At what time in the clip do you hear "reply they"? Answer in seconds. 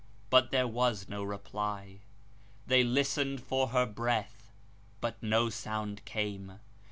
1.21-2.83